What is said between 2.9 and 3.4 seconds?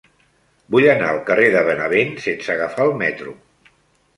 metro.